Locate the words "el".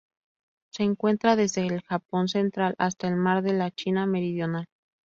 1.67-1.83, 3.07-3.17